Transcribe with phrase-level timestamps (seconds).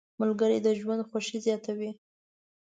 [0.19, 1.91] ملګري د ژوند خوښي زیاته وي.